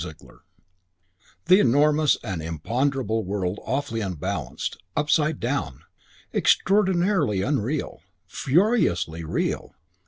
CHAPTER 0.01 0.25
V 0.25 0.31
I 0.31 0.33
The 1.45 1.59
enormous 1.59 2.17
and 2.23 2.41
imponderable 2.41 3.23
world 3.23 3.59
awfully 3.63 4.01
unbalanced. 4.01 4.81
Upside 4.97 5.39
down. 5.39 5.81
Extraordinarily 6.33 7.43
unreal. 7.43 8.01
Furiously 8.25 9.23
real. 9.23 9.75